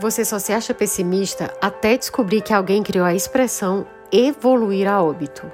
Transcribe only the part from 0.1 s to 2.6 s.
só se acha pessimista até descobrir que